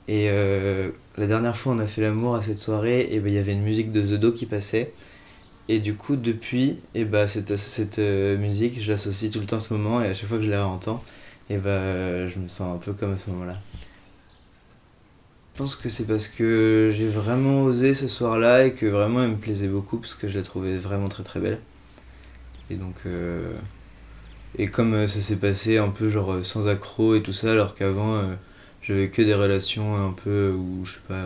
Et 0.08 0.28
euh, 0.30 0.90
la 1.16 1.26
dernière 1.26 1.56
fois, 1.56 1.74
on 1.74 1.78
a 1.78 1.86
fait 1.86 2.02
l'amour 2.02 2.34
à 2.34 2.42
cette 2.42 2.58
soirée, 2.58 3.08
et 3.10 3.20
ben, 3.20 3.32
il 3.32 3.34
y 3.34 3.38
avait 3.38 3.52
une 3.52 3.62
musique 3.62 3.92
de 3.92 4.02
The 4.02 4.18
Do 4.18 4.32
qui 4.32 4.46
passait. 4.46 4.92
Et 5.68 5.78
du 5.78 5.94
coup, 5.94 6.16
depuis, 6.16 6.78
et 6.94 7.04
bah, 7.04 7.26
cette, 7.26 7.56
cette 7.56 7.98
euh, 7.98 8.36
musique, 8.36 8.82
je 8.82 8.90
l'associe 8.90 9.30
tout 9.30 9.40
le 9.40 9.46
temps 9.46 9.56
à 9.56 9.60
ce 9.60 9.72
moment, 9.72 10.02
et 10.02 10.08
à 10.08 10.14
chaque 10.14 10.28
fois 10.28 10.38
que 10.38 10.44
je 10.44 10.50
la 10.50 10.64
réentends, 10.64 11.02
et 11.50 11.56
bah, 11.58 12.26
je 12.28 12.38
me 12.38 12.48
sens 12.48 12.74
un 12.76 12.78
peu 12.78 12.92
comme 12.92 13.12
à 13.12 13.18
ce 13.18 13.30
moment-là. 13.30 13.58
Je 15.54 15.58
pense 15.58 15.76
que 15.76 15.88
c'est 15.90 16.06
parce 16.06 16.28
que 16.28 16.90
j'ai 16.94 17.06
vraiment 17.06 17.62
osé 17.62 17.92
ce 17.92 18.08
soir-là 18.08 18.64
et 18.64 18.72
que 18.72 18.86
vraiment 18.86 19.22
elle 19.22 19.32
me 19.32 19.36
plaisait 19.36 19.68
beaucoup 19.68 19.98
parce 19.98 20.14
que 20.14 20.28
je 20.28 20.38
la 20.38 20.42
trouvais 20.42 20.78
vraiment 20.78 21.08
très 21.08 21.22
très 21.22 21.40
belle. 21.40 21.58
Et 22.70 22.76
donc, 22.76 22.94
euh, 23.04 23.52
et 24.58 24.68
comme 24.68 24.94
euh, 24.94 25.08
ça 25.08 25.20
s'est 25.20 25.36
passé 25.36 25.78
un 25.78 25.88
peu 25.88 26.08
genre 26.08 26.32
euh, 26.32 26.42
sans 26.42 26.68
accroc 26.68 27.16
et 27.16 27.22
tout 27.22 27.32
ça, 27.32 27.52
alors 27.52 27.74
qu'avant 27.74 28.14
euh, 28.16 28.34
j'avais 28.82 29.08
que 29.08 29.22
des 29.22 29.34
relations 29.34 29.96
un 29.96 30.12
peu 30.12 30.50
où 30.50 30.84
je 30.84 30.94
sais 30.94 31.00
pas, 31.08 31.24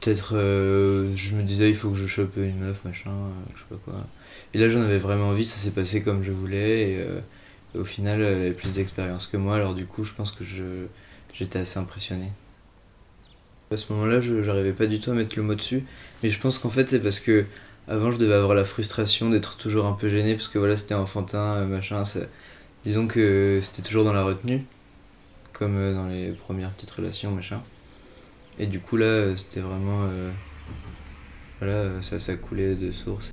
peut-être 0.00 0.34
je 0.34 1.34
me 1.34 1.42
disais 1.42 1.68
il 1.68 1.74
faut 1.74 1.90
que 1.90 1.96
je 1.96 2.06
chope 2.06 2.36
une 2.36 2.58
meuf, 2.58 2.84
machin, 2.84 3.10
je 3.54 3.60
sais 3.60 3.66
pas 3.68 3.76
quoi. 3.84 4.06
Et 4.54 4.58
là 4.58 4.68
j'en 4.68 4.82
avais 4.82 4.98
vraiment 4.98 5.28
envie, 5.28 5.44
ça 5.44 5.56
s'est 5.56 5.70
passé 5.72 6.02
comme 6.02 6.22
je 6.22 6.32
voulais 6.32 6.92
et, 6.92 7.06
au 7.78 7.84
final 7.84 8.20
elle 8.20 8.36
avait 8.36 8.52
plus 8.52 8.72
d'expérience 8.72 9.26
que 9.26 9.36
moi, 9.36 9.56
alors 9.56 9.74
du 9.74 9.86
coup 9.86 10.04
je 10.04 10.12
pense 10.12 10.30
que 10.30 10.44
je, 10.44 10.86
j'étais 11.32 11.58
assez 11.58 11.78
impressionné. 11.78 12.30
À 13.70 13.78
ce 13.78 13.90
moment-là, 13.94 14.20
je 14.20 14.42
j'arrivais 14.42 14.74
pas 14.74 14.84
du 14.84 15.00
tout 15.00 15.10
à 15.10 15.14
mettre 15.14 15.34
le 15.36 15.42
mot 15.42 15.54
dessus, 15.54 15.84
mais 16.22 16.28
je 16.28 16.38
pense 16.38 16.58
qu'en 16.58 16.68
fait 16.68 16.90
c'est 16.90 17.00
parce 17.00 17.20
que 17.20 17.46
avant 17.88 18.10
je 18.10 18.16
devais 18.16 18.34
avoir 18.34 18.54
la 18.54 18.64
frustration 18.64 19.30
d'être 19.30 19.56
toujours 19.56 19.86
un 19.86 19.92
peu 19.92 20.08
gêné 20.08 20.34
parce 20.34 20.48
que 20.48 20.58
voilà 20.58 20.76
c'était 20.76 20.94
enfantin, 20.94 21.56
euh, 21.56 21.66
machin. 21.66 22.02
Disons 22.84 23.06
que 23.06 23.60
c'était 23.62 23.82
toujours 23.82 24.04
dans 24.04 24.12
la 24.12 24.24
retenue, 24.24 24.64
comme 25.52 25.76
euh, 25.76 25.94
dans 25.94 26.06
les 26.06 26.32
premières 26.32 26.70
petites 26.70 26.90
relations, 26.90 27.30
machin. 27.30 27.60
Et 28.58 28.66
du 28.66 28.80
coup 28.80 28.96
là 28.96 29.06
euh, 29.06 29.36
c'était 29.36 29.60
vraiment 29.60 30.08
voilà 31.60 32.02
ça 32.02 32.18
ça 32.18 32.36
coulait 32.36 32.74
de 32.74 32.90
source. 32.90 33.32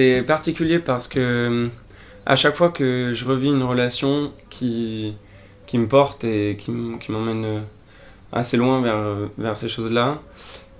C'est 0.00 0.22
particulier 0.22 0.78
parce 0.78 1.08
que 1.08 1.68
à 2.24 2.34
chaque 2.34 2.56
fois 2.56 2.70
que 2.70 3.12
je 3.14 3.24
revis 3.26 3.48
une 3.48 3.62
relation 3.62 4.32
qui, 4.48 5.14
qui 5.66 5.76
me 5.76 5.88
porte 5.88 6.24
et 6.24 6.56
qui 6.58 6.70
m'emmène 6.70 7.44
euh, 7.44 7.60
assez 8.32 8.56
loin 8.56 8.80
vers, 8.80 9.28
vers 9.36 9.56
ces 9.58 9.68
choses-là, 9.68 10.22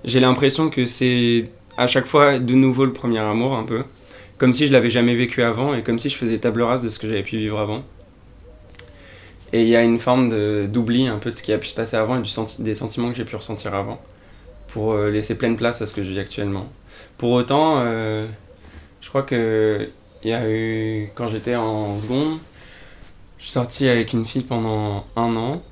j'ai 0.05 0.19
l'impression 0.19 0.71
que 0.71 0.87
c'est 0.87 1.51
à 1.77 1.85
chaque 1.85 2.07
fois 2.07 2.39
de 2.39 2.53
nouveau 2.55 2.83
le 2.85 2.93
premier 2.93 3.19
amour 3.19 3.55
un 3.55 3.63
peu, 3.63 3.83
comme 4.39 4.53
si 4.53 4.65
je 4.65 4.71
l'avais 4.71 4.89
jamais 4.89 5.13
vécu 5.13 5.43
avant 5.43 5.75
et 5.75 5.83
comme 5.83 5.99
si 5.99 6.09
je 6.09 6.17
faisais 6.17 6.39
table 6.39 6.63
rase 6.63 6.81
de 6.81 6.89
ce 6.89 6.97
que 6.97 7.07
j'avais 7.07 7.23
pu 7.23 7.37
vivre 7.37 7.59
avant. 7.59 7.83
Et 9.53 9.61
il 9.61 9.67
y 9.67 9.75
a 9.75 9.83
une 9.83 9.99
forme 9.99 10.29
d'oubli 10.67 11.07
un 11.07 11.19
peu 11.19 11.29
de 11.29 11.37
ce 11.37 11.43
qui 11.43 11.53
a 11.53 11.59
pu 11.59 11.67
se 11.67 11.75
passer 11.75 11.95
avant 11.95 12.17
et 12.17 12.23
des 12.59 12.73
sentiments 12.73 13.11
que 13.11 13.17
j'ai 13.17 13.25
pu 13.25 13.35
ressentir 13.35 13.75
avant 13.75 14.01
pour 14.69 14.93
euh, 14.93 15.11
laisser 15.11 15.35
pleine 15.35 15.57
place 15.57 15.79
à 15.83 15.85
ce 15.85 15.93
que 15.93 16.01
je 16.03 16.09
vis 16.09 16.19
actuellement. 16.19 16.69
Pour 17.17 17.31
autant, 17.31 17.81
euh, 17.81 18.25
je 19.01 19.09
crois 19.09 19.23
que 19.23 19.89
il 20.23 20.29
y 20.29 20.33
a 20.33 20.47
eu 20.49 21.09
quand 21.15 21.27
j'étais 21.27 21.55
en 21.55 21.99
seconde, 21.99 22.37
je 23.39 23.45
suis 23.45 23.53
sorti 23.53 23.87
avec 23.87 24.13
une 24.13 24.23
fille 24.23 24.43
pendant 24.43 25.05
un 25.15 25.35
an 25.35 25.63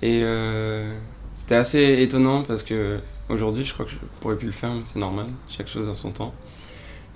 et 0.00 0.22
euh, 0.22 0.94
c'était 1.34 1.56
assez 1.56 2.02
étonnant 2.02 2.42
parce 2.42 2.62
que 2.62 3.00
aujourd'hui 3.28 3.64
je 3.64 3.74
crois 3.74 3.84
que 3.84 3.92
je 3.92 3.96
pourrais 4.20 4.36
plus 4.36 4.46
le 4.46 4.52
faire 4.52 4.72
mais 4.72 4.80
c'est 4.84 4.98
normal, 4.98 5.26
chaque 5.48 5.68
chose 5.68 5.88
a 5.88 5.94
son 5.94 6.10
temps. 6.12 6.32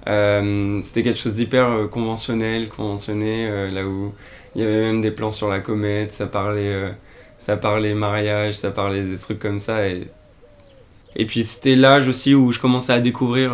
Euh, 0.08 0.80
c'était 0.82 1.02
quelque 1.02 1.18
chose 1.18 1.34
d'hyper 1.34 1.68
euh, 1.68 1.86
conventionnel, 1.86 2.68
conventionné, 2.68 3.70
là 3.70 3.86
où 3.86 4.12
il 4.54 4.60
y 4.60 4.64
avait 4.64 4.80
même 4.80 5.00
des 5.00 5.12
plans 5.12 5.32
sur 5.32 5.48
la 5.48 5.60
comète, 5.60 6.12
ça 6.12 6.26
parlait, 6.26 6.92
ça 7.38 7.56
parlait 7.56 7.94
mariage, 7.94 8.54
ça 8.54 8.70
parlait 8.70 9.02
des 9.02 9.16
trucs 9.16 9.38
comme 9.38 9.58
ça. 9.58 9.88
Et, 9.88 10.08
et 11.16 11.24
puis 11.24 11.44
c'était 11.44 11.76
l'âge 11.76 12.06
aussi 12.06 12.34
où 12.34 12.52
je 12.52 12.58
commençais 12.58 12.92
à 12.92 13.00
découvrir 13.00 13.52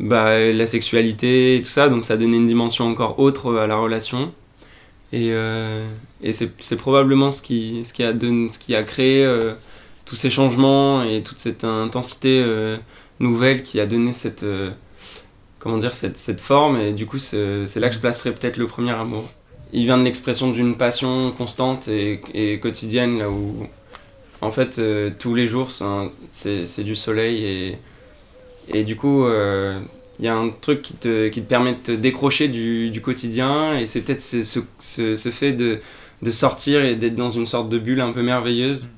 bah, 0.00 0.50
la 0.50 0.66
sexualité 0.66 1.56
et 1.56 1.62
tout 1.62 1.68
ça, 1.68 1.90
donc 1.90 2.06
ça 2.06 2.16
donnait 2.16 2.38
une 2.38 2.46
dimension 2.46 2.88
encore 2.88 3.18
autre 3.18 3.56
à 3.56 3.66
la 3.66 3.76
relation. 3.76 4.32
Et, 5.12 5.28
euh, 5.32 5.86
et 6.22 6.32
c'est 6.32 6.76
probablement 6.76 7.30
ce 7.32 7.42
qui, 7.42 7.84
ce, 7.84 7.92
qui 7.92 8.02
a 8.02 8.12
donné, 8.12 8.48
ce 8.48 8.58
qui 8.58 8.74
a 8.74 8.82
créé 8.82 9.24
euh, 9.24 9.54
tous 10.06 10.16
ces 10.16 10.30
changements 10.30 11.02
et 11.02 11.22
toute 11.22 11.38
cette 11.38 11.64
intensité 11.64 12.42
euh, 12.42 12.78
nouvelle 13.18 13.62
qui 13.62 13.78
a 13.78 13.86
donné 13.86 14.14
cette, 14.14 14.46
comment 15.58 15.76
dire, 15.76 15.94
cette, 15.94 16.16
cette 16.16 16.40
forme. 16.40 16.78
Et 16.78 16.92
du 16.94 17.04
coup, 17.04 17.18
c'est 17.18 17.76
là 17.76 17.88
que 17.88 17.94
je 17.94 18.00
placerai 18.00 18.32
peut-être 18.32 18.56
le 18.56 18.66
premier 18.66 18.92
amour. 18.92 19.28
Il 19.72 19.84
vient 19.84 19.98
de 19.98 20.04
l'expression 20.04 20.50
d'une 20.50 20.76
passion 20.76 21.30
constante 21.32 21.88
et, 21.88 22.58
quotidienne, 22.60 23.18
là 23.18 23.28
où, 23.28 23.66
en 24.40 24.50
fait, 24.50 24.80
tous 25.18 25.34
les 25.34 25.46
jours, 25.46 25.70
c'est 26.32 26.84
du 26.84 26.96
soleil 26.96 27.76
et 28.68 28.84
du 28.84 28.96
coup, 28.96 29.24
il 29.24 29.30
euh, 29.32 29.80
y 30.20 30.28
a 30.28 30.34
un 30.34 30.50
truc 30.50 30.82
qui 30.82 30.94
te, 30.94 31.28
qui 31.28 31.42
te 31.42 31.48
permet 31.48 31.72
de 31.72 31.78
te 31.78 31.92
décrocher 31.92 32.48
du, 32.48 32.90
du 32.90 33.00
quotidien. 33.00 33.76
Et 33.78 33.86
c'est 33.86 34.00
peut-être 34.00 34.22
ce, 34.22 34.42
ce, 34.42 35.14
ce, 35.16 35.30
fait 35.30 35.52
de, 35.52 35.80
de 36.22 36.30
sortir 36.30 36.82
et 36.82 36.96
d'être 36.96 37.16
dans 37.16 37.30
une 37.30 37.46
sorte 37.46 37.68
de 37.68 37.78
bulle 37.78 38.00
un 38.00 38.12
peu 38.12 38.22
merveilleuse. 38.22 38.88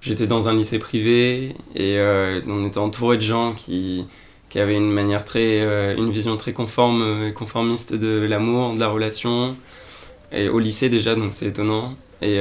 J'étais 0.00 0.26
dans 0.26 0.48
un 0.48 0.54
lycée 0.54 0.78
privé 0.78 1.54
et 1.76 1.98
euh, 1.98 2.40
on 2.48 2.64
était 2.66 2.78
entouré 2.78 3.16
de 3.18 3.22
gens 3.22 3.52
qui, 3.52 4.04
qui 4.48 4.58
avaient 4.58 4.76
une 4.76 4.90
manière 4.90 5.24
très, 5.24 5.60
euh, 5.60 5.96
une 5.96 6.10
vision 6.10 6.36
très 6.36 6.52
conforme 6.52 7.26
et 7.28 7.32
conformiste 7.32 7.94
de 7.94 8.26
l'amour, 8.26 8.74
de 8.74 8.80
la 8.80 8.88
relation. 8.88 9.56
Et 10.32 10.48
au 10.48 10.58
lycée 10.58 10.88
déjà, 10.88 11.14
donc 11.14 11.34
c'est 11.34 11.46
étonnant. 11.46 11.94
Et, 12.20 12.38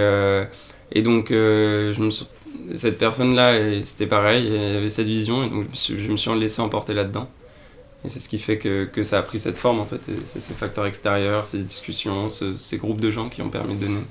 et 0.92 1.02
donc 1.02 1.28
je 1.30 2.00
me 2.02 2.10
suis 2.10 2.28
cette 2.74 2.98
personne-là, 2.98 3.82
c'était 3.82 4.08
pareil, 4.08 4.54
elle 4.54 4.78
avait 4.78 4.90
cette 4.90 5.08
vision, 5.08 5.44
et 5.44 5.50
donc 5.50 5.66
je 5.74 6.08
me 6.12 6.18
suis, 6.18 6.40
laissé 6.40 6.62
emporter 6.62 6.94
là-dedans. 6.94 7.30
Et 8.04 8.10
c'est 8.10 8.20
ce 8.20 8.28
qui 8.30 8.40
fait 8.40 8.58
que, 8.58 8.86
que, 8.86 9.04
ça 9.04 9.20
a 9.20 9.22
pris 9.22 9.40
cette 9.40 9.58
forme, 9.58 9.80
en 9.80 9.86
fait. 9.86 10.02
C'est 10.24 10.40
ces 10.40 10.54
facteurs 10.54 10.88
extérieurs, 10.88 11.46
ces 11.46 11.60
discussions, 11.60 12.30
ces 12.30 12.78
groupes 12.78 13.00
de 13.00 13.12
gens 13.12 13.30
qui 13.30 13.42
ont 13.42 13.50
permis 13.50 13.76
de 13.76 13.86
donner 13.86 14.02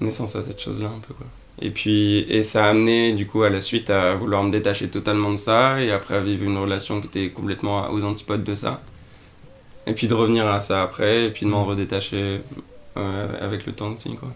naissance 0.00 0.34
à 0.36 0.42
cette 0.42 0.60
chose-là, 0.60 0.88
un 0.88 1.00
peu, 1.00 1.14
quoi. 1.14 1.26
Et 1.60 1.70
puis, 1.70 2.18
et 2.28 2.42
ça 2.42 2.66
a 2.66 2.68
amené, 2.68 3.14
du 3.14 3.26
coup, 3.26 3.42
à 3.42 3.48
la 3.48 3.60
suite, 3.60 3.88
à 3.88 4.14
vouloir 4.14 4.42
me 4.42 4.50
détacher 4.50 4.88
totalement 4.88 5.30
de 5.30 5.36
ça, 5.36 5.80
et 5.82 5.90
après 5.90 6.16
à 6.16 6.20
vivre 6.20 6.44
une 6.44 6.58
relation 6.58 7.00
qui 7.00 7.06
était 7.06 7.30
complètement 7.30 7.90
aux 7.90 8.04
antipodes 8.04 8.44
de 8.44 8.54
ça. 8.54 8.82
Et 9.86 9.94
puis 9.94 10.08
de 10.08 10.14
revenir 10.14 10.46
à 10.48 10.60
ça 10.60 10.82
après, 10.82 11.26
et 11.26 11.30
puis 11.30 11.46
de 11.46 11.50
m'en 11.50 11.64
redétacher 11.64 12.40
euh, 12.96 13.28
avec 13.40 13.64
le 13.64 13.72
temps 13.72 13.92
aussi, 13.92 14.14
quoi. 14.14 14.32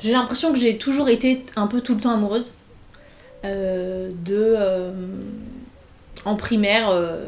J'ai 0.00 0.12
l'impression 0.12 0.52
que 0.52 0.58
j'ai 0.58 0.78
toujours 0.78 1.08
été 1.08 1.44
un 1.56 1.66
peu 1.66 1.80
tout 1.80 1.94
le 1.94 2.00
temps 2.00 2.12
amoureuse. 2.12 2.52
Euh, 3.44 4.10
de. 4.24 4.54
euh, 4.56 4.92
en 6.26 6.36
primaire, 6.36 6.90
euh, 6.90 7.26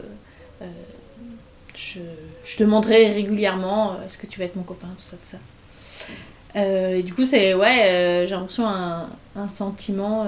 je, 1.75 2.01
je 2.45 2.59
demanderais 2.59 3.13
régulièrement 3.13 3.97
est-ce 4.05 4.19
que 4.19 4.27
tu 4.27 4.39
vas 4.39 4.45
être 4.45 4.57
mon 4.57 4.63
copain, 4.63 4.89
tout 4.97 5.03
ça, 5.03 5.17
tout 5.17 5.23
ça. 5.25 5.39
Et 6.61 7.03
du 7.03 7.15
coup, 7.15 7.25
c'est. 7.25 7.55
Ouais, 7.55 8.25
j'ai 8.29 8.35
l'impression 8.35 8.67
un, 8.69 9.09
un 9.37 9.49
sentiment 9.49 10.27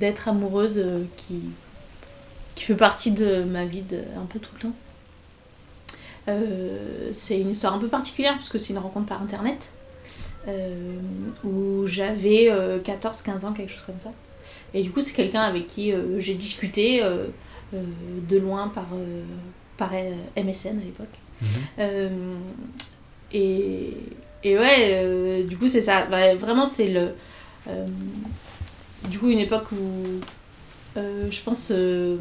d'être 0.00 0.26
amoureuse 0.28 0.82
qui, 1.16 1.40
qui 2.56 2.64
fait 2.64 2.74
partie 2.74 3.12
de 3.12 3.44
ma 3.44 3.64
vie 3.64 3.82
de- 3.82 4.02
un 4.20 4.26
peu 4.26 4.40
tout 4.40 4.50
le 4.56 4.60
temps. 4.62 4.72
C'est 7.12 7.38
une 7.40 7.50
histoire 7.50 7.72
un 7.74 7.78
peu 7.78 7.88
particulière 7.88 8.34
parce 8.34 8.48
que 8.48 8.58
c'est 8.58 8.72
une 8.72 8.78
rencontre 8.80 9.06
par 9.06 9.22
internet 9.22 9.70
où 11.44 11.86
j'avais 11.86 12.48
14-15 12.84 13.44
ans, 13.46 13.52
quelque 13.52 13.72
chose 13.72 13.84
comme 13.84 13.98
ça. 13.98 14.12
Et 14.74 14.82
du 14.82 14.90
coup, 14.90 15.00
c'est 15.00 15.12
quelqu'un 15.12 15.42
avec 15.42 15.66
qui 15.66 15.92
euh, 15.92 16.20
j'ai 16.20 16.34
discuté 16.34 17.02
euh, 17.02 17.26
euh, 17.74 17.82
de 18.28 18.38
loin 18.38 18.68
par, 18.68 18.86
euh, 18.94 19.22
par 19.76 19.90
euh, 19.94 20.14
MSN 20.42 20.78
à 20.78 20.84
l'époque. 20.84 21.06
Mhm. 21.40 21.48
Euh, 21.78 22.08
et, 23.32 23.90
et 24.44 24.58
ouais, 24.58 24.90
euh, 24.94 25.44
du 25.44 25.56
coup, 25.56 25.68
c'est 25.68 25.80
ça. 25.82 26.06
Bah, 26.06 26.34
vraiment, 26.34 26.64
c'est 26.64 26.86
le. 26.86 27.10
euh, 27.68 27.86
du 29.08 29.18
coup, 29.18 29.28
une 29.28 29.38
époque 29.38 29.70
où 29.72 30.20
euh, 30.96 31.30
je 31.30 31.42
pense. 31.42 31.68
euh, 31.70 32.16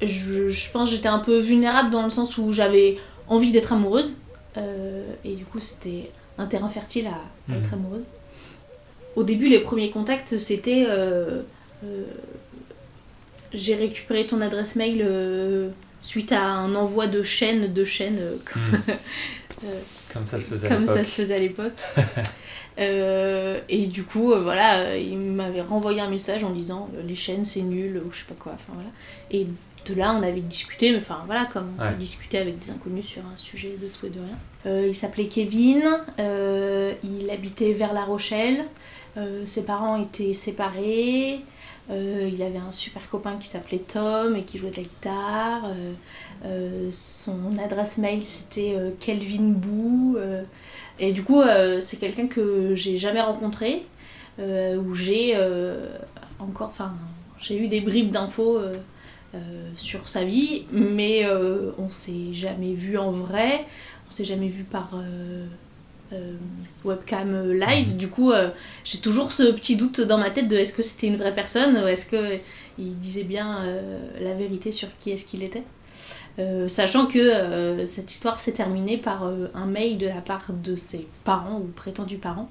je, 0.00 0.48
je 0.48 0.70
pense 0.72 0.90
j'étais 0.90 1.08
un 1.08 1.20
peu 1.20 1.38
vulnérable 1.38 1.90
dans 1.90 2.02
le 2.02 2.10
sens 2.10 2.36
où 2.36 2.52
j'avais 2.52 2.96
envie 3.28 3.52
d'être 3.52 3.72
amoureuse. 3.72 4.16
Euh, 4.56 5.04
et 5.24 5.34
du 5.34 5.44
coup, 5.44 5.60
c'était 5.60 6.10
un 6.38 6.46
terrain 6.46 6.68
fertile 6.68 7.06
à, 7.06 7.52
à 7.52 7.56
être 7.56 7.68
Mhm. 7.68 7.74
amoureuse. 7.74 8.04
Au 9.16 9.22
début, 9.24 9.48
les 9.48 9.60
premiers 9.60 9.90
contacts, 9.90 10.38
c'était. 10.38 10.84
euh, 10.88 11.42
euh, 11.84 12.04
j'ai 13.52 13.74
récupéré 13.74 14.26
ton 14.26 14.40
adresse 14.40 14.76
mail 14.76 15.02
euh, 15.04 15.68
suite 16.00 16.32
à 16.32 16.42
un 16.42 16.74
envoi 16.74 17.06
de 17.06 17.22
chaînes, 17.22 17.72
de 17.72 17.84
chaînes, 17.84 18.18
euh, 18.20 18.36
comme, 18.50 18.94
Comme 20.12 20.24
ça 20.26 20.38
se 20.38 20.44
faisait 20.44 20.66
à 20.66 20.70
comme 20.70 20.80
l'époque. 20.80 20.96
à 20.98 21.04
et 23.68 23.86
du 23.86 24.04
coup, 24.04 24.34
voilà, 24.42 24.96
il 24.96 25.18
m'avait 25.18 25.60
renvoyé 25.60 26.00
un 26.00 26.08
message 26.08 26.42
en 26.44 26.50
disant 26.50 26.88
les 27.06 27.14
chaînes 27.14 27.44
c'est 27.44 27.60
nul 27.60 28.00
ou 28.04 28.10
je 28.10 28.18
sais 28.20 28.24
pas 28.26 28.34
quoi. 28.38 28.52
Enfin 28.54 28.72
voilà. 28.74 28.88
Et 29.30 29.46
de 29.86 29.94
là, 29.94 30.14
on 30.18 30.22
avait 30.22 30.40
discuté, 30.40 30.92
mais 30.92 30.98
enfin 30.98 31.22
voilà, 31.26 31.46
comme 31.46 31.68
on 31.78 31.82
Ouais. 31.82 31.90
peut 31.90 31.96
discuter 31.96 32.38
avec 32.38 32.58
des 32.58 32.70
inconnus 32.70 33.06
sur 33.06 33.22
un 33.22 33.36
sujet 33.36 33.76
de 33.80 33.88
tout 33.88 34.06
et 34.06 34.10
de 34.10 34.18
rien. 34.20 34.38
Euh, 34.66 34.86
il 34.88 34.94
s'appelait 34.94 35.26
Kevin, 35.26 35.82
euh, 36.20 36.92
il 37.02 37.28
habitait 37.30 37.72
vers 37.72 37.92
La 37.92 38.04
Rochelle, 38.04 38.64
euh, 39.16 39.44
ses 39.46 39.64
parents 39.64 39.96
étaient 40.00 40.32
séparés. 40.34 41.40
il 41.90 42.42
avait 42.42 42.58
un 42.58 42.72
super 42.72 43.10
copain 43.10 43.36
qui 43.38 43.46
s'appelait 43.48 43.80
Tom 43.80 44.36
et 44.36 44.44
qui 44.44 44.56
jouait 44.58 44.70
de 44.70 44.76
la 44.76 44.82
guitare. 44.84 45.62
son 46.90 47.58
adresse 47.62 47.98
mail 47.98 48.24
c'était 48.24 48.76
Kelvin 49.00 49.48
Boo. 49.50 50.16
et 50.98 51.12
du 51.12 51.22
coup, 51.22 51.42
c'est 51.80 51.98
quelqu'un 51.98 52.28
que 52.28 52.74
j'ai 52.74 52.96
jamais 52.96 53.20
rencontré, 53.20 53.82
où 54.38 54.94
j'ai 54.94 55.36
encore, 56.38 56.68
enfin, 56.68 56.92
j'ai 57.40 57.58
eu 57.58 57.68
des 57.68 57.80
bribes 57.80 58.10
d'infos 58.10 58.58
sur 59.76 60.08
sa 60.08 60.24
vie, 60.24 60.64
mais 60.70 61.24
euh, 61.24 61.72
on 61.78 61.90
s'est 61.90 62.32
jamais 62.32 62.74
vu 62.74 62.98
en 62.98 63.10
vrai, 63.10 63.64
on 64.08 64.10
s'est 64.10 64.26
jamais 64.26 64.48
vu 64.48 64.64
par 64.64 64.90
euh, 64.94 65.46
euh, 66.12 66.34
webcam 66.84 67.32
euh, 67.32 67.54
live. 67.54 67.96
Du 67.96 68.08
coup, 68.08 68.32
euh, 68.32 68.50
j'ai 68.84 68.98
toujours 68.98 69.32
ce 69.32 69.50
petit 69.52 69.76
doute 69.76 70.00
dans 70.00 70.18
ma 70.18 70.30
tête 70.30 70.48
de 70.48 70.56
est-ce 70.56 70.74
que 70.74 70.82
c'était 70.82 71.06
une 71.06 71.16
vraie 71.16 71.34
personne, 71.34 71.76
ou 71.78 71.86
est-ce 71.86 72.06
que 72.06 72.38
il 72.78 72.98
disait 72.98 73.24
bien 73.24 73.62
euh, 73.62 74.00
la 74.20 74.34
vérité 74.34 74.72
sur 74.72 74.88
qui 74.98 75.10
est-ce 75.10 75.24
qu'il 75.24 75.42
était. 75.42 75.62
Euh, 76.38 76.66
sachant 76.68 77.06
que 77.06 77.18
euh, 77.18 77.84
cette 77.84 78.10
histoire 78.10 78.40
s'est 78.40 78.52
terminée 78.52 78.96
par 78.96 79.24
euh, 79.24 79.48
un 79.54 79.66
mail 79.66 79.98
de 79.98 80.06
la 80.06 80.22
part 80.22 80.46
de 80.52 80.76
ses 80.76 81.06
parents 81.24 81.58
ou 81.58 81.66
prétendus 81.66 82.16
parents 82.16 82.50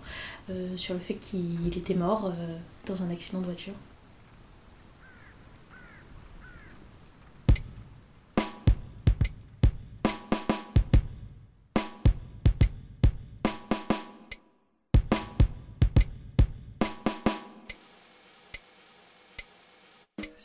euh, 0.50 0.68
sur 0.78 0.94
le 0.94 1.00
fait 1.00 1.16
qu'il 1.16 1.76
était 1.76 1.96
mort 1.96 2.28
euh, 2.28 2.56
dans 2.86 3.02
un 3.02 3.10
accident 3.10 3.40
de 3.40 3.46
voiture. 3.46 3.74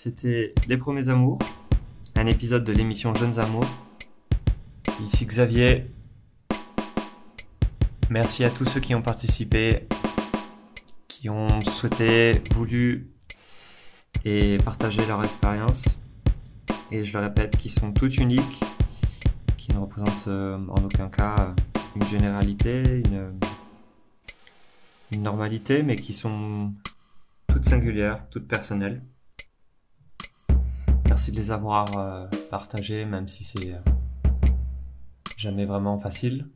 C'était 0.06 0.54
Les 0.68 0.76
Premiers 0.76 1.08
Amours, 1.08 1.40
un 2.14 2.28
épisode 2.28 2.62
de 2.62 2.72
l'émission 2.72 3.12
Jeunes 3.12 3.40
Amours. 3.40 3.66
Ici 5.04 5.26
Xavier. 5.26 5.90
Merci 8.08 8.44
à 8.44 8.50
tous 8.50 8.66
ceux 8.66 8.78
qui 8.78 8.94
ont 8.94 9.02
participé, 9.02 9.88
qui 11.08 11.28
ont 11.28 11.60
souhaité, 11.62 12.40
voulu 12.52 13.10
et 14.24 14.58
partagé 14.58 15.04
leur 15.06 15.24
expérience. 15.24 15.98
Et 16.92 17.04
je 17.04 17.18
le 17.18 17.24
répète, 17.24 17.56
qui 17.56 17.68
sont 17.68 17.90
toutes 17.90 18.18
uniques, 18.18 18.62
qui 19.56 19.74
ne 19.74 19.78
représentent 19.78 20.28
euh, 20.28 20.56
en 20.68 20.84
aucun 20.84 21.08
cas 21.08 21.52
une 21.96 22.04
généralité, 22.04 23.02
une, 23.06 23.40
une 25.10 25.22
normalité, 25.22 25.82
mais 25.82 25.96
qui 25.96 26.14
sont 26.14 26.72
toutes 27.48 27.64
singulières, 27.64 28.24
toutes 28.30 28.46
personnelles. 28.46 29.02
Merci 31.16 31.32
de 31.32 31.36
les 31.38 31.50
avoir 31.50 31.96
euh, 31.96 32.26
partagés, 32.50 33.06
même 33.06 33.26
si 33.26 33.42
c'est 33.42 33.72
euh, 33.72 33.78
jamais 35.38 35.64
vraiment 35.64 35.98
facile. 35.98 36.46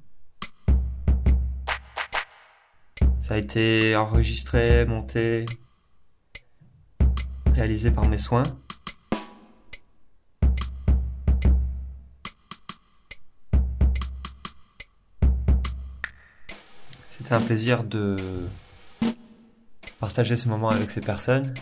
Ça 3.18 3.33
a 3.33 3.37
été 3.38 3.96
enregistré, 3.96 4.85
monté, 4.85 5.46
réalisé 7.55 7.90
par 7.90 8.07
mes 8.07 8.18
soins. 8.18 8.42
C'était 17.09 17.33
un 17.33 17.40
plaisir 17.40 17.83
de 17.83 18.18
partager 20.01 20.37
ce 20.37 20.51
moment 20.51 20.68
avec 20.68 20.90
ces 20.90 21.01
personnes 21.01 21.55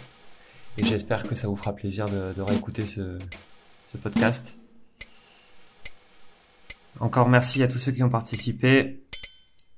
et 0.79 0.85
j'espère 0.85 1.25
que 1.25 1.35
ça 1.35 1.49
vous 1.49 1.57
fera 1.57 1.75
plaisir 1.75 2.07
de, 2.07 2.41
réécouter 2.41 2.87
ce 2.87 3.19
podcast. 4.01 4.59
Encore 7.01 7.29
merci 7.29 7.63
à 7.63 7.69
tous 7.69 7.79
ceux 7.79 7.93
qui 7.93 8.03
ont 8.03 8.09
participé. 8.09 9.05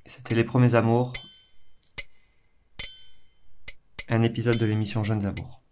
C'était 0.07 0.35
les 0.35 0.45
premiers 0.45 0.75
amours. 0.75 1.13
Un 4.09 4.23
épisode 4.23 4.57
de 4.57 4.67
l'émission 4.67 5.05
Jeunes 5.05 5.27
Amours. 5.27 5.63